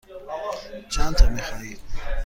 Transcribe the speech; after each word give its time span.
چندتا 0.89 1.29
می 1.29 1.41
خواهید؟ 1.41 1.79